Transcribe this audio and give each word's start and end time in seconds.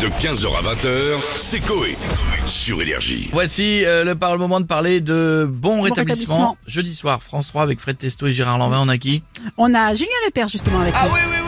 De 0.00 0.06
15h 0.06 0.46
à 0.56 0.62
20h, 0.74 1.18
c'est 1.34 1.58
Coé. 1.60 1.96
Sur 2.46 2.80
Énergie. 2.80 3.30
Voici 3.32 3.84
euh, 3.84 4.04
le, 4.04 4.14
par- 4.14 4.32
le 4.34 4.38
moment 4.38 4.60
de 4.60 4.66
parler 4.66 5.00
de 5.00 5.44
bon 5.50 5.80
rétablissement. 5.80 6.34
rétablissement. 6.52 6.56
Jeudi 6.68 6.94
soir, 6.94 7.20
France 7.22 7.48
3 7.48 7.62
avec 7.62 7.80
Fred 7.80 7.98
Testo 7.98 8.26
et 8.28 8.32
Gérard 8.32 8.58
Lanvin, 8.58 8.78
on 8.80 8.88
a 8.88 8.96
qui? 8.98 9.24
On 9.56 9.74
a 9.74 9.94
Julien 9.96 10.10
Lepers 10.26 10.48
justement 10.48 10.80
avec 10.82 10.94
Ah 10.96 11.08
nous. 11.08 11.14
oui, 11.14 11.20
oui, 11.28 11.36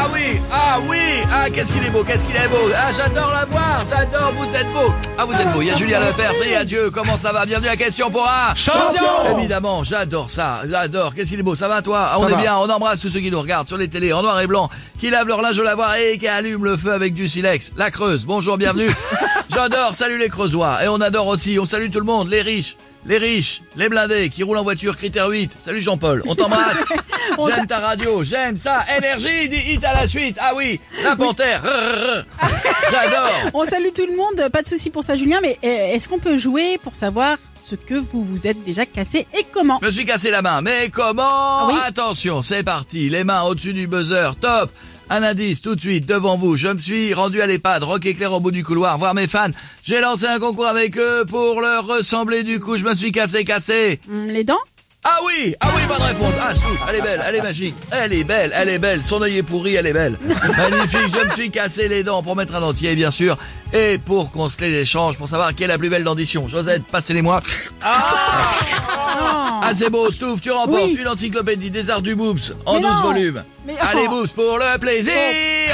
ah 0.00 0.08
oui, 0.12 0.40
ah 0.52 0.78
oui, 0.88 0.96
ah 1.30 1.50
qu'est-ce 1.50 1.72
qu'il 1.72 1.84
est 1.84 1.90
beau, 1.90 2.04
qu'est-ce 2.04 2.24
qu'il 2.24 2.36
est 2.36 2.48
beau, 2.48 2.70
ah 2.76 2.90
j'adore 2.96 3.32
la 3.32 3.44
voir, 3.46 3.82
j'adore, 3.88 4.32
vous 4.36 4.54
êtes 4.54 4.66
beau, 4.72 4.92
ah 5.16 5.24
vous 5.24 5.32
êtes 5.32 5.52
beau, 5.52 5.60
il 5.60 5.68
y 5.68 5.70
a 5.70 5.76
Julien 5.76 5.98
Lepers 6.00 6.34
et 6.46 6.54
adieu, 6.56 6.90
comment 6.90 7.16
ça 7.16 7.32
va, 7.32 7.44
bienvenue 7.44 7.68
à 7.68 7.76
Question 7.76 8.10
pour 8.10 8.26
un 8.28 8.54
champion 8.54 9.36
Évidemment, 9.36 9.82
j'adore 9.82 10.30
ça, 10.30 10.62
j'adore, 10.68 11.14
qu'est-ce 11.14 11.30
qu'il 11.30 11.40
est 11.40 11.42
beau, 11.42 11.54
ça 11.56 11.68
va 11.68 11.82
toi 11.82 12.10
Ah, 12.12 12.16
On 12.20 12.28
est 12.28 12.36
bien, 12.36 12.56
on 12.56 12.68
embrasse 12.70 13.00
tous 13.00 13.10
ceux 13.10 13.20
qui 13.20 13.30
nous 13.30 13.40
regardent 13.40 13.68
sur 13.68 13.76
les 13.76 13.88
télés 13.88 14.12
en 14.12 14.22
noir 14.22 14.40
et 14.40 14.46
blanc, 14.46 14.70
qui 14.98 15.10
lavent 15.10 15.28
leur 15.28 15.42
linge 15.42 15.58
au 15.58 15.64
lavoir 15.64 15.96
et 15.96 16.16
qui 16.18 16.28
allument 16.28 16.64
le 16.64 16.76
feu 16.76 16.92
avec 16.92 17.14
du 17.14 17.28
silex. 17.28 17.72
La 17.76 17.90
Creuse, 17.90 18.24
bonjour, 18.24 18.56
bienvenue. 18.56 18.90
J'adore, 19.52 19.94
salut 19.94 20.18
les 20.18 20.28
Creusois, 20.28 20.84
et 20.84 20.88
on 20.88 21.00
adore 21.00 21.26
aussi, 21.26 21.58
on 21.58 21.66
salue 21.66 21.90
tout 21.90 22.00
le 22.00 22.06
monde, 22.06 22.28
les 22.28 22.42
riches. 22.42 22.76
Les 23.06 23.16
riches, 23.16 23.62
les 23.76 23.88
blindés 23.88 24.28
qui 24.28 24.42
roulent 24.42 24.58
en 24.58 24.62
voiture, 24.62 24.96
critère 24.96 25.28
8. 25.28 25.52
Salut 25.58 25.80
Jean-Paul, 25.80 26.22
on 26.26 26.34
t'embrasse. 26.34 26.76
J'aime 27.54 27.66
ta 27.66 27.78
radio, 27.78 28.24
j'aime 28.24 28.56
ça. 28.56 28.84
Énergie, 28.96 29.48
dit 29.48 29.72
hit 29.74 29.84
à 29.84 29.94
la 29.94 30.08
suite. 30.08 30.36
Ah 30.40 30.52
oui, 30.54 30.80
la 31.02 31.16
panthère. 31.16 31.62
J'adore. 32.90 33.30
On 33.54 33.64
salue 33.64 33.88
tout 33.94 34.06
le 34.06 34.16
monde, 34.16 34.48
pas 34.50 34.62
de 34.62 34.68
souci 34.68 34.90
pour 34.90 35.04
ça 35.04 35.16
Julien, 35.16 35.38
mais 35.42 35.58
euh, 35.64 35.94
est-ce 35.94 36.08
qu'on 36.08 36.18
peut 36.18 36.38
jouer 36.38 36.78
pour 36.82 36.96
savoir 36.96 37.36
ce 37.62 37.74
que 37.74 37.94
vous 37.94 38.24
vous 38.24 38.46
êtes 38.46 38.62
déjà 38.64 38.86
cassé 38.86 39.26
et 39.38 39.44
comment? 39.52 39.78
Je 39.82 39.86
me 39.86 39.92
suis 39.92 40.04
cassé 40.04 40.30
la 40.30 40.42
main, 40.42 40.62
mais 40.62 40.88
comment? 40.90 41.22
Ah 41.28 41.66
oui. 41.68 41.74
Attention, 41.84 42.42
c'est 42.42 42.62
parti. 42.62 43.08
Les 43.08 43.24
mains 43.24 43.42
au-dessus 43.42 43.72
du 43.72 43.86
buzzer, 43.86 44.30
top. 44.40 44.70
Un 45.10 45.22
indice 45.22 45.62
tout 45.62 45.74
de 45.74 45.80
suite 45.80 46.06
devant 46.06 46.36
vous. 46.36 46.54
Je 46.56 46.68
me 46.68 46.76
suis 46.76 47.14
rendu 47.14 47.40
à 47.40 47.46
l'EHPAD, 47.46 47.82
rock 47.82 48.04
éclair 48.04 48.30
au 48.34 48.40
bout 48.40 48.50
du 48.50 48.62
couloir, 48.62 48.98
voir 48.98 49.14
mes 49.14 49.26
fans. 49.26 49.48
J'ai 49.84 50.00
lancé 50.02 50.26
un 50.26 50.38
concours 50.38 50.66
avec 50.66 50.98
eux 50.98 51.24
pour 51.26 51.62
leur 51.62 51.86
ressembler. 51.86 52.42
Du 52.42 52.60
coup, 52.60 52.76
je 52.76 52.84
me 52.84 52.94
suis 52.94 53.10
cassé, 53.10 53.42
cassé. 53.44 54.00
Hum, 54.10 54.26
Les 54.26 54.44
dents? 54.44 54.58
Ah 55.10 55.20
oui, 55.24 55.54
ah 55.60 55.68
oui, 55.74 55.82
bonne 55.88 56.02
réponse. 56.02 56.32
Ah, 56.40 56.54
Stouff, 56.54 56.84
elle 56.88 56.96
est 56.96 57.00
belle, 57.02 57.22
elle 57.26 57.34
est 57.36 57.40
magique. 57.42 57.74
Elle 57.90 58.12
est 58.12 58.24
belle, 58.24 58.52
elle 58.54 58.68
est 58.68 58.78
belle. 58.78 59.02
Son 59.02 59.22
œil 59.22 59.38
est 59.38 59.42
pourri, 59.42 59.74
elle 59.74 59.86
est 59.86 59.92
belle. 59.94 60.18
Magnifique, 60.58 61.14
je 61.18 61.26
me 61.26 61.30
suis 61.32 61.50
cassé 61.50 61.88
les 61.88 62.02
dents 62.02 62.22
pour 62.22 62.36
mettre 62.36 62.54
un 62.54 62.60
dentier, 62.60 62.94
bien 62.94 63.10
sûr. 63.10 63.38
Et 63.72 63.98
pour 64.04 64.30
qu'on 64.30 64.48
se 64.50 64.60
les 64.60 64.74
échange, 64.80 65.16
pour 65.16 65.26
savoir 65.28 65.54
quelle 65.54 65.70
est 65.70 65.74
la 65.74 65.78
plus 65.78 65.88
belle 65.88 66.04
dentition. 66.04 66.46
Josette, 66.46 66.84
passez-les-moi. 66.84 67.40
Oh. 67.44 67.86
Ah, 67.86 69.70
c'est 69.74 69.90
beau, 69.90 70.10
Stouff, 70.10 70.40
tu 70.40 70.50
remportes 70.50 70.82
Oui. 70.84 70.96
une 71.00 71.08
encyclopédie 71.08 71.70
des 71.70 71.90
arts 71.90 72.02
du 72.02 72.14
Boops 72.14 72.52
en 72.66 72.74
Mais 72.74 72.80
12 72.82 72.90
non. 72.90 73.02
volumes. 73.02 73.44
Mais- 73.66 73.76
Allez, 73.80 74.06
oh. 74.06 74.10
Boops, 74.10 74.32
pour 74.32 74.58
le 74.58 74.78
plaisir. 74.78 75.12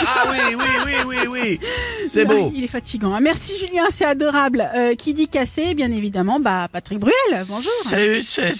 Ah 0.06 0.24
oui, 0.30 0.56
oui, 0.56 0.64
oui, 0.86 0.92
oui, 1.06 1.16
oui. 1.30 1.60
C'est 2.08 2.24
beau. 2.24 2.52
Il 2.54 2.64
est 2.64 2.68
fatigant. 2.68 3.12
hein. 3.14 3.20
Merci 3.20 3.54
Julien, 3.58 3.84
c'est 3.90 4.04
adorable. 4.04 4.68
Euh, 4.74 4.94
qui 4.94 5.14
dit 5.14 5.28
cassé, 5.28 5.74
bien 5.74 5.90
évidemment, 5.92 6.40
bah 6.40 6.68
Patrick 6.72 6.98
Bruel, 6.98 7.14
bonjour. 7.48 7.70
Salut, 7.84 8.22
c'est, 8.22 8.52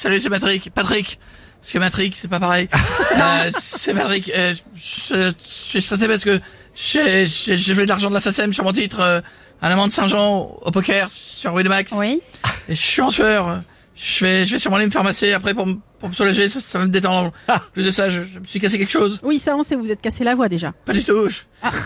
salut, 0.00 0.20
c'est 0.20 0.30
Patrick. 0.30 0.70
Patrick. 0.74 1.18
Parce 1.60 1.72
que 1.72 1.78
Patrick, 1.78 2.16
c'est 2.16 2.28
pas 2.28 2.40
pareil. 2.40 2.68
Euh, 3.20 3.50
c'est 3.58 3.92
Patrick. 3.92 4.30
Euh, 4.34 4.54
je, 4.76 5.14
je 5.14 5.32
suis 5.68 5.82
stressé 5.82 6.06
parce 6.08 6.24
que 6.24 6.40
j'ai, 6.74 7.26
joué 7.26 7.82
de 7.84 7.88
l'argent 7.88 8.08
de 8.08 8.14
la 8.14 8.20
SACEM 8.20 8.54
sur 8.54 8.64
mon 8.64 8.72
titre, 8.72 9.00
euh, 9.00 9.20
un 9.60 9.68
amant 9.70 9.86
de 9.88 9.92
Saint-Jean 9.92 10.58
au 10.62 10.70
poker 10.70 11.10
sur 11.10 11.52
Rue 11.54 11.64
de 11.64 11.68
Max. 11.68 11.92
Oui. 11.96 12.20
Et 12.68 12.76
je 12.76 12.80
suis 12.80 13.02
en 13.02 13.10
sueur. 13.10 13.60
Je 13.96 14.24
vais, 14.24 14.44
je 14.46 14.52
vais 14.52 14.58
sûrement 14.58 14.76
aller 14.76 14.86
me 14.86 14.90
faire 14.90 15.02
masser 15.04 15.32
après 15.32 15.52
pour, 15.52 15.66
me- 15.66 15.76
pour 15.98 16.08
me 16.08 16.14
soulager. 16.14 16.48
Ça, 16.48 16.60
ça 16.60 16.78
va 16.78 16.86
me 16.86 16.90
détendre. 16.90 17.32
Plus 17.74 17.84
de 17.84 17.90
ça, 17.90 18.08
je, 18.08 18.22
je 18.22 18.38
me 18.38 18.46
suis 18.46 18.60
cassé 18.60 18.78
quelque 18.78 18.92
chose. 18.92 19.20
Oui, 19.22 19.38
ça 19.38 19.54
on 19.56 19.62
sait, 19.62 19.74
vous 19.76 19.92
êtes 19.92 20.00
cassé 20.00 20.24
la 20.24 20.34
voix 20.34 20.48
déjà. 20.48 20.72
Pas 20.86 20.92
du 20.94 21.04
tout. 21.04 21.28
Je, 21.28 21.40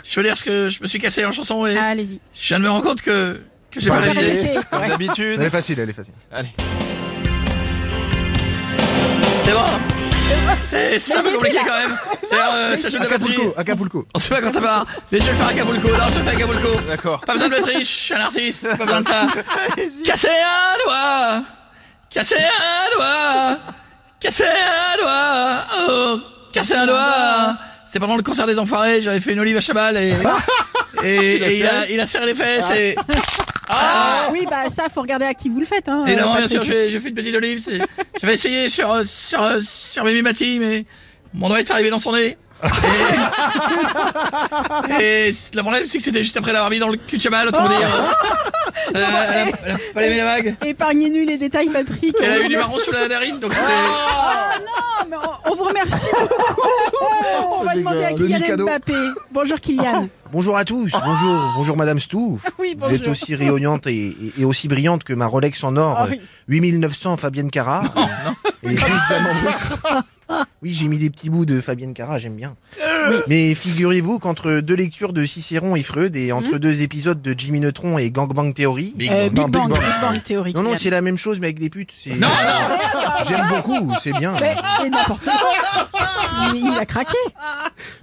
je 0.05 0.15
veux 0.21 0.23
dire 0.25 0.37
ce 0.37 0.45
que 0.45 0.69
je 0.69 0.81
me 0.83 0.87
suis 0.87 1.01
cassé 1.01 1.25
en 1.25 1.33
chanson 1.33 1.67
et 1.67 1.77
Ah, 1.77 1.87
Allez-y. 1.87 2.21
je 2.35 2.49
viens 2.49 2.59
de 2.61 2.65
me 2.65 2.71
rendre 2.71 2.85
compte 2.85 3.03
que, 3.03 3.41
que 3.73 3.81
j'ai 3.81 3.89
pas 3.89 3.99
révisé. 4.01 4.51
D'habitude. 4.71 5.37
Elle 5.41 5.47
est 5.47 5.51
facile, 5.51 5.81
elle 5.81 5.91
est 5.91 5.95
facile. 5.95 6.15
C'est 9.45 9.53
bon. 9.53 10.99
C'est, 10.99 11.17
un 11.17 11.23
peu 11.23 11.33
compliqué 11.33 11.59
quand 11.59 11.79
même. 11.79 11.99
C'est, 12.29 12.35
euh, 12.35 12.77
ça 12.77 12.89
joue 12.89 12.99
de 12.99 13.03
la 13.05 13.11
batterie. 13.11 13.33
Acapulco, 13.33 13.55
Acapulco. 13.59 14.09
On 14.15 14.19
sait 14.19 14.29
pas 14.31 14.41
quand 14.41 14.53
ça 14.53 14.61
part. 14.61 14.87
Mais 15.13 15.21
je 15.21 15.25
vais 15.25 15.31
le 15.33 15.37
faire 15.37 15.47
à 15.47 15.51
Acapulco. 15.51 15.89
Non, 15.89 16.07
je 16.13 16.19
le 16.19 16.25
fais 16.25 16.31
à 16.31 16.33
Acapulco. 16.33 16.81
D'accord. 16.89 17.21
Pas 17.21 17.33
besoin 17.35 17.51
je 17.79 17.85
suis 17.85 18.15
un 18.15 18.21
artiste. 18.21 18.77
Pas 18.77 18.85
besoin 18.85 19.01
de 19.03 19.09
ça. 19.09 19.27
Casser 20.05 20.29
un 20.29 20.85
doigt. 20.85 21.43
Casser 22.11 22.37
un 22.37 22.97
doigt. 22.97 23.59
Casser 24.21 24.45
un 24.45 25.03
doigt. 25.03 25.65
Oh, 25.91 26.21
casser 26.53 26.75
un 26.75 26.87
doigt. 26.87 27.57
C'est 27.85 28.01
pendant 28.01 28.17
le 28.17 28.23
concert 28.23 28.47
des 28.47 28.59
enfoirés, 28.59 29.03
j'avais 29.03 29.21
fait 29.21 29.35
une 29.35 29.41
olive 29.41 29.57
à 29.57 29.61
Chabal 29.61 29.97
et, 29.99 30.15
et, 31.05 31.35
et 31.35 31.59
il, 31.59 31.67
a, 31.67 31.89
il 31.89 32.01
a 32.01 32.07
serré 32.07 32.27
les 32.27 32.35
fesses 32.35 32.71
et, 32.71 32.97
Ah, 33.71 34.29
oui, 34.31 34.45
bah 34.49 34.69
ça, 34.69 34.85
faut 34.93 35.01
regarder 35.01 35.25
à 35.27 35.35
qui 35.35 35.49
vous 35.49 35.61
le 35.61 35.67
faites. 35.67 35.89
Hein, 35.89 36.05
et 36.07 36.13
euh, 36.13 36.17
non, 36.21 36.33
bien 36.33 36.43
Patrick. 36.43 36.49
sûr, 36.51 36.65
j'ai 36.65 36.91
j'ai 36.91 37.01
fait 37.01 37.09
une 37.09 37.15
petite 37.15 37.35
olive. 37.35 37.59
c'est- 37.63 37.81
J'avais 38.21 38.35
essayé 38.35 38.69
sur, 38.69 38.93
euh, 38.93 39.05
sur, 39.05 39.41
euh, 39.43 39.61
sur 39.63 40.05
Mimi 40.05 40.23
Mati, 40.23 40.59
mais 40.61 40.85
mon 41.33 41.49
doigt 41.49 41.61
est 41.61 41.71
arrivé 41.71 41.91
dans 41.91 41.99
son 41.99 42.13
nez. 42.13 42.37
Et, 45.01 45.29
et 45.29 45.33
le 45.55 45.61
problème, 45.63 45.85
c'est 45.87 45.99
que 45.99 46.05
c'était 46.05 46.23
juste 46.23 46.37
après 46.37 46.53
l'avoir 46.53 46.71
mis 46.71 46.79
dans 46.79 46.89
le 46.89 46.97
cul 46.97 47.17
de 47.17 47.23
Chabal, 47.23 47.49
autrement 47.49 47.69
dire. 47.69 47.89
Elle 48.95 49.03
a, 49.03 49.09
elle 49.09 49.49
a- 49.49 49.53
elle 49.67 49.73
a 49.73 49.79
pas 49.95 50.03
aimé 50.03 50.17
la 50.19 50.25
vague. 50.25 50.55
Épargnez-nous 50.65 51.27
les 51.27 51.37
détails, 51.39 51.69
Patrick. 51.69 52.15
Elle 52.23 52.33
a 52.33 52.41
eu 52.41 52.49
du 52.49 52.57
marron 52.57 52.79
sous 52.79 52.93
la 52.93 53.09
narine, 53.09 53.39
donc 53.41 53.53
c'était... 53.53 53.65
On, 55.55 55.57
vous 55.57 55.65
remercie 55.65 56.11
beaucoup. 56.19 56.35
on 57.61 57.65
va 57.65 57.75
demander 57.75 58.05
à. 58.05 58.13
Kylian. 58.13 58.65
Mbappé. 58.65 58.95
Bonjour 59.33 59.61
Kylian. 59.61 60.09
Bonjour 60.33 60.57
à 60.57 60.65
tous, 60.65 60.91
bonjour, 61.05 61.53
bonjour 61.57 61.77
Madame 61.77 62.01
Stouff. 62.01 62.45
Oui, 62.59 62.75
Vous 62.79 62.87
êtes 62.87 62.99
bonjour. 62.99 63.13
aussi 63.13 63.35
rayonnante 63.37 63.87
et, 63.87 64.09
et- 64.09 64.33
et 64.41 64.45
aussi 64.45 64.67
brillante 64.67 65.05
que 65.05 65.13
ma 65.13 65.27
Rolex 65.27 65.63
en 65.63 65.77
or 65.77 65.97
Ah 65.99 66.07
oui. 66.11 66.21
8900 66.49 67.17
Fabienne 67.17 67.51
Cara. 67.51 67.83
et 68.65 68.69
les 68.69 68.75
12 68.75 68.85
diamants 68.85 69.29
bruts. 69.45 70.03
Oui, 70.63 70.73
j'ai 70.73 70.89
mis 70.89 70.99
des 70.99 71.11
petits 71.11 71.29
bouts 71.31 71.45
de 71.45 71.61
Fabienne 71.61 71.93
Cara, 71.95 72.19
j'aime 72.19 72.37
bien. 72.37 72.57
Mais 73.27 73.55
figurez-vous 73.55 74.19
qu'entre 74.19 74.61
deux 74.61 74.75
lectures 74.75 75.13
de 75.13 75.25
Cicéron 75.27 75.77
et 75.77 75.83
Freud 75.83 76.17
et 76.17 76.33
entre 76.33 76.57
deux 76.59 76.81
épisodes 76.83 77.21
de 77.21 77.35
Jimmy 77.37 77.61
Neutron 77.61 77.99
et 77.99 78.11
Gangbang 78.11 78.53
Theory, 78.55 78.95
Big 78.97 79.11
Euh, 79.11 79.29
Bang. 79.29 79.51
Big, 79.51 79.55
Non, 79.55 79.69
Bang, 79.69 79.71
Bang. 79.71 79.79
Big 80.45 80.55
Bang 80.55 80.65
non 80.65 80.73
c'est 80.79 80.91
la 80.91 81.03
même 81.03 81.19
chose 81.19 81.39
mais 81.41 81.49
avec 81.49 81.59
des 81.59 81.69
putes. 81.71 81.93
c'est- 81.97 82.11
Non, 82.17 82.29
non 82.29 83.25
J'aime 83.29 83.47
beaucoup, 83.49 83.93
c'est 84.03 84.13
bien. 84.13 84.35
Mais, 84.41 84.55
mais 84.83 84.91
n'importe 84.91 85.25
quoi. 85.25 86.03
Il, 86.55 86.67
il 86.67 86.79
a 86.79 86.85
craqué. 86.87 87.17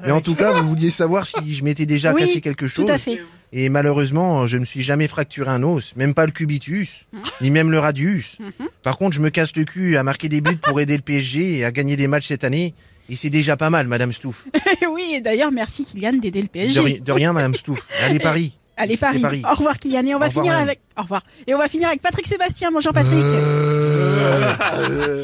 Mais 0.06 0.12
en 0.12 0.22
tout 0.22 0.36
cas, 0.36 0.52
vous 0.62 0.68
vouliez 0.70 0.90
savoir 0.90 1.26
si 1.26 1.54
je 1.54 1.64
m'étais 1.64 1.86
déjà 1.86 2.14
Oui, 2.14 2.22
cassé 2.22 2.42
quelque 2.42 2.68
chose. 2.68 2.86
Tout 2.86 2.92
à 2.92 2.98
fait. 2.98 3.22
Et 3.54 3.68
malheureusement, 3.70 4.48
je 4.48 4.56
ne 4.56 4.62
me 4.62 4.66
suis 4.66 4.82
jamais 4.82 5.08
fracturé 5.10 5.50
un 5.52 5.62
os, 5.64 5.94
même 5.98 6.14
pas 6.14 6.26
le 6.26 6.32
cubitus, 6.32 7.02
ni 7.42 7.52
même 7.52 7.70
le 7.70 7.80
radius. 7.80 8.38
Par 8.82 8.98
contre, 8.98 9.16
je 9.16 9.22
me 9.22 9.30
casse 9.30 9.54
le 9.58 9.66
cul 9.66 9.98
à 9.98 10.04
marquer 10.04 10.30
des 10.30 10.40
buts 10.42 10.56
pour 10.56 10.80
aider 10.80 10.96
le 10.96 11.02
PSG 11.04 11.58
et 11.60 11.66
à 11.66 11.72
gagner 11.72 11.96
des 11.98 12.08
matchs 12.08 12.28
cette 12.28 12.44
année. 12.46 12.74
Et 13.10 13.18
c'est 13.18 13.30
déjà 13.30 13.58
pas 13.58 13.70
mal, 13.70 13.88
Madame 13.88 14.14
Stouff. 14.14 14.46
oui, 14.94 15.16
et 15.16 15.22
d'ailleurs, 15.22 15.52
merci 15.52 15.84
Kylian 15.84 16.14
d'aider 16.14 16.40
le 16.42 16.46
De, 16.48 16.52
PSG. 16.52 16.80
ri- 16.80 17.02
de 17.02 17.12
rien, 17.12 17.34
Madame 17.34 17.56
Stouff. 17.56 17.86
Allez, 18.06 18.20
Paris. 18.20 18.54
Allez, 18.78 18.96
Paris. 18.96 19.20
Paris. 19.20 19.42
Au 19.46 19.54
revoir 19.54 19.78
Kylian. 19.78 20.06
Et 20.08 20.16
on 20.16 20.20
va 20.20 20.28
revoir, 20.28 20.46
finir 20.46 20.58
avec. 20.58 20.80
Au 20.98 21.02
revoir. 21.02 21.22
Et 21.46 21.54
on 21.54 21.58
va 21.60 21.68
finir 21.68 21.90
avec 21.90 22.02
Patrick 22.02 22.26
Sébastien. 22.26 22.72
Bonjour 22.72 22.94
Patrick. 22.94 23.22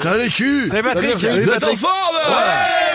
Salut 0.03 0.19
les 0.23 0.29
culs 0.29 0.67
Salut 0.67 0.83
Patrick. 0.83 1.15
Vous 1.15 1.49
êtes 1.49 1.63
en 1.63 1.75
forme 1.77 2.15
Ouais 2.29 2.86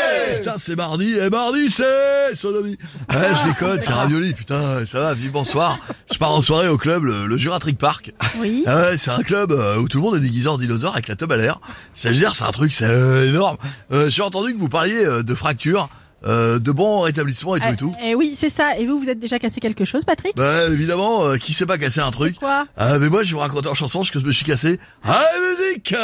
Putain, 0.43 0.55
c'est 0.59 0.77
mardi, 0.77 1.15
et 1.15 1.31
mardi 1.31 1.71
c'est 1.71 2.35
sodomie. 2.37 2.77
Ouais, 3.13 3.17
je 3.43 3.49
déconne, 3.49 3.81
c'est 3.81 3.93
ravioli, 3.93 4.35
putain, 4.35 4.85
ça 4.87 5.01
va, 5.01 5.15
vive 5.15 5.31
bonsoir. 5.33 5.79
Je 6.13 6.19
pars 6.19 6.33
en 6.33 6.43
soirée 6.43 6.69
au 6.69 6.79
club, 6.79 7.05
le, 7.05 7.27
le 7.27 7.37
Juratric 7.39 7.79
Park. 7.79 8.13
Oui. 8.41 8.65
Ah 8.67 8.83
ouais, 8.83 8.99
c'est 8.99 9.11
un 9.11 9.23
club 9.23 9.53
euh, 9.53 9.77
où 9.77 9.89
tout 9.89 9.99
le 9.99 10.03
monde 10.03 10.17
est 10.17 10.21
déguisé 10.21 10.49
en 10.49 10.59
dinosaure 10.59 10.93
avec 10.95 11.09
la 11.09 11.17
teub 11.17 11.31
à 11.33 11.37
l'air. 11.37 11.61
C'est-à-dire, 11.95 12.35
c'est 12.35 12.45
un 12.45 12.51
truc, 12.53 12.73
c'est 12.73 12.87
euh, 12.87 13.29
énorme. 13.29 13.57
Euh, 13.93 14.11
J'ai 14.11 14.23
entendu 14.23 14.53
que 14.55 14.59
vous 14.59 14.69
parliez 14.69 15.05
euh, 15.05 15.23
de 15.23 15.35
fractures, 15.35 15.89
euh, 16.27 16.59
de 16.59 16.71
bons 16.73 17.01
rétablissements 17.01 17.57
et 17.57 17.61
tout 17.61 17.69
et 17.69 17.77
tout. 17.77 17.95
et 18.05 18.15
oui, 18.15 18.35
c'est 18.37 18.49
ça. 18.49 18.77
Et 18.79 18.87
vous, 18.87 18.99
vous 18.99 19.11
êtes 19.11 19.19
déjà 19.21 19.39
cassé 19.39 19.61
quelque 19.61 19.85
chose, 19.85 20.05
Patrick? 20.05 20.35
Bah 20.37 20.67
évidemment, 20.69 21.25
euh, 21.27 21.37
qui 21.37 21.53
s'est 21.53 21.67
pas 21.67 21.79
cassé 21.79 22.01
un 22.01 22.11
truc? 22.11 22.37
Quoi? 22.39 22.67
Ah 22.77 22.99
mais 22.99 23.09
moi 23.09 23.23
je 23.23 23.29
vais 23.31 23.35
vous 23.35 23.41
raconter 23.41 23.69
en 23.69 23.75
chanson 23.75 24.05
ce 24.05 24.13
que 24.13 24.21
je 24.21 24.25
me 24.25 24.33
suis 24.33 24.45
cassé. 24.45 24.79
Ah 25.05 25.25
la 25.35 25.67
musique 25.67 25.95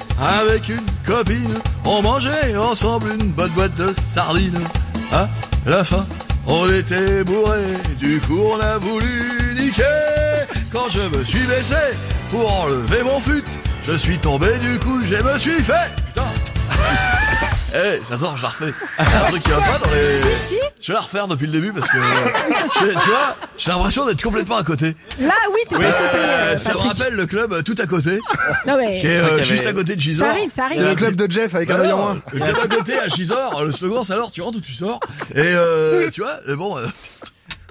avec 0.20 0.68
une 0.68 0.86
copine, 1.06 1.54
on 1.84 2.02
mangeait 2.02 2.56
ensemble 2.56 3.12
une 3.12 3.30
bonne 3.30 3.50
boîte 3.50 3.74
de 3.76 3.94
sardines. 4.14 4.58
À 5.12 5.28
la 5.66 5.84
fin, 5.84 6.06
on 6.46 6.68
était 6.68 7.24
bourrés, 7.24 7.78
du 7.98 8.20
coup 8.20 8.40
on 8.54 8.60
a 8.60 8.78
voulu 8.78 9.54
niquer. 9.58 9.82
Quand 10.72 10.88
je 10.90 11.00
me 11.16 11.24
suis 11.24 11.46
baissé 11.46 11.96
pour 12.30 12.52
enlever 12.52 13.02
mon 13.02 13.18
fut, 13.20 13.44
je 13.84 13.92
suis 13.92 14.18
tombé 14.18 14.58
du 14.58 14.78
coup, 14.78 15.00
je 15.02 15.16
me 15.16 15.38
suis 15.38 15.62
fait. 15.62 15.99
Eh, 17.72 18.00
j'adore, 18.08 18.36
je 18.36 18.42
la 18.42 18.48
refais. 18.48 18.72
Un 18.98 19.04
truc 19.30 19.42
qui 19.44 19.50
va 19.50 19.58
pas 19.58 19.78
dans 19.78 19.90
les... 19.90 20.20
Si, 20.36 20.48
si. 20.48 20.54
Je 20.80 20.88
vais 20.88 20.94
la 20.94 21.00
refaire 21.02 21.28
depuis 21.28 21.46
le 21.46 21.52
début 21.52 21.72
parce 21.72 21.88
que, 21.88 21.98
je- 21.98 22.86
tu 22.98 23.10
vois, 23.10 23.36
j'ai 23.56 23.70
l'impression 23.70 24.06
d'être 24.06 24.22
complètement 24.22 24.56
à 24.56 24.64
côté. 24.64 24.96
Là, 25.20 25.34
oui, 25.52 25.60
t'es 25.68 25.76
à 25.76 25.78
côté, 25.78 25.88
Euh, 25.88 26.54
euh, 26.54 26.58
ça 26.58 26.70
me 26.70 26.74
Patrick. 26.78 26.92
rappelle 26.98 27.14
le 27.14 27.26
club 27.26 27.52
euh, 27.52 27.62
tout 27.62 27.76
à 27.78 27.86
côté, 27.86 28.18
Non, 28.66 28.76
mais 28.76 29.00
qui 29.00 29.06
est 29.06 29.18
euh, 29.20 29.42
juste 29.44 29.66
à 29.66 29.72
côté 29.72 29.94
de 29.94 30.00
Gisors. 30.00 30.26
ça 30.26 30.32
arrive, 30.32 30.50
ça 30.50 30.64
arrive. 30.64 30.78
C'est 30.78 30.84
le 30.84 30.94
club 30.96 31.14
de 31.14 31.30
Jeff 31.30 31.54
avec 31.54 31.70
un 31.70 31.76
Bah 31.78 31.84
œil 31.84 31.92
en 31.92 31.98
moins. 31.98 32.18
Le 32.32 32.40
club 32.40 32.56
à 32.58 32.66
côté 32.76 32.98
à 32.98 33.06
Gisors, 33.08 33.62
le 33.62 33.70
slogan 33.72 34.02
c'est 34.04 34.14
alors 34.14 34.32
tu 34.32 34.42
rentres 34.42 34.58
ou 34.58 34.62
tu 34.62 34.72
sors. 34.72 34.98
Et 35.34 35.38
euh, 35.38 36.10
tu 36.10 36.22
vois, 36.22 36.38
euh, 36.48 36.56
bon, 36.56 36.76
euh, 36.76 36.86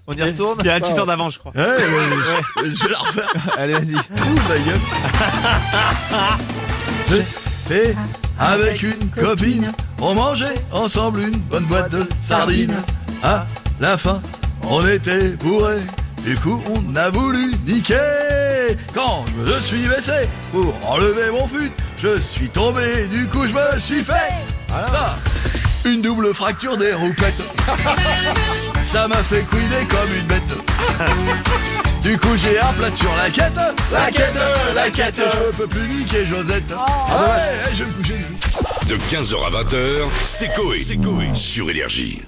On 0.08 0.14
y 0.14 0.24
retourne 0.24 0.60
Il 0.62 0.68
y 0.68 0.70
a 0.70 0.76
un 0.76 0.80
petit 0.80 0.94
temps 0.96 1.06
d'avance, 1.08 1.34
je 1.34 1.40
crois. 1.40 1.52
ouais, 1.56 1.62
euh, 1.62 2.64
je 2.64 2.84
vais 2.86 2.90
la 2.92 3.00
refaire. 3.00 3.34
Allez, 3.58 3.74
vas-y. 3.74 3.96
Ouh, 3.96 4.40
ma 4.48 4.58
gueule. 4.60 4.80
J'étais 7.70 7.96
avec 8.40 8.84
une 8.84 9.10
copine, 9.10 9.72
on 10.02 10.14
mangeait 10.14 10.56
ensemble 10.72 11.22
une 11.22 11.38
bonne 11.38 11.66
boîte 11.66 11.92
de 11.92 12.08
sardines. 12.22 12.76
À 13.24 13.46
la 13.80 13.98
fin, 13.98 14.22
on 14.64 14.86
était 14.88 15.30
bourrés, 15.44 15.82
du 16.24 16.36
coup 16.38 16.62
on 16.74 16.96
a 16.96 17.10
voulu 17.10 17.54
niquer. 17.66 17.96
Quand 18.94 19.26
je 19.28 19.52
me 19.52 19.60
suis 19.60 19.88
baissé 19.88 20.28
pour 20.52 20.74
enlever 20.88 21.32
mon 21.32 21.48
fut, 21.48 21.72
je 21.98 22.20
suis 22.20 22.50
tombé, 22.50 23.08
du 23.12 23.28
coup 23.28 23.48
je 23.48 23.54
me 23.54 23.80
suis 23.80 24.04
fait. 24.04 24.34
Voilà. 24.70 25.16
Une 25.86 26.02
double 26.02 26.34
fracture 26.34 26.78
des 26.78 26.94
roupettes. 26.94 27.42
Ça 28.84 29.08
m'a 29.08 29.16
fait 29.18 29.42
couiner 29.44 29.86
comme 29.90 30.16
une 30.18 30.28
bête. 30.28 30.42
Du 32.02 32.18
coup 32.18 32.36
j'ai 32.42 32.58
un 32.58 32.72
plat 32.74 32.96
sur 32.96 33.14
la 33.18 33.30
quête 33.30 33.60
La 33.92 34.10
quête, 34.10 34.34
la 34.74 34.90
quête 34.90 35.18
Je 35.22 35.58
peux 35.58 35.68
plus 35.68 35.86
niquer 35.88 36.26
Josette 36.26 36.74
Ah 36.74 37.24
ouais, 37.24 37.74
je 37.74 37.84
vais 37.84 37.90
me 37.90 37.94
coucher 37.94 38.26
De 38.88 38.96
15h 38.98 39.46
à 39.46 39.64
20h, 39.64 40.08
c'est 40.24 40.48
Coé. 40.56 40.80
Sur 41.36 41.70
Énergie. 41.70 42.22